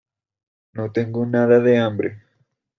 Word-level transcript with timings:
No 0.73 0.91
tengo 0.91 1.27
nada 1.27 1.59
de 1.59 1.77
hambre. 1.77 2.23